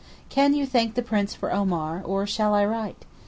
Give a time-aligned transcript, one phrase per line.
[0.29, 3.05] Can you thank the Prince for Omar, or shall I write?